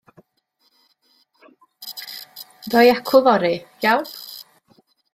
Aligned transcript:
Ddo 2.65 2.83
i 2.89 2.91
acw 2.97 3.23
fory, 3.29 3.55
iawn. 3.89 4.05